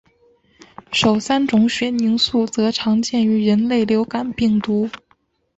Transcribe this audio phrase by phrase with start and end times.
[0.91, 4.89] 首三种血凝素则常见于人类流感病毒。